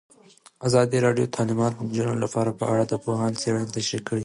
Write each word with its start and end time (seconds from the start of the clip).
ازادي 0.67 0.97
راډیو 1.05 1.25
د 1.27 1.31
تعلیمات 1.37 1.71
د 1.75 1.79
نجونو 1.87 2.15
لپاره 2.23 2.51
په 2.59 2.63
اړه 2.73 2.83
د 2.87 2.93
پوهانو 3.03 3.39
څېړنې 3.41 3.71
تشریح 3.75 4.01
کړې. 4.07 4.19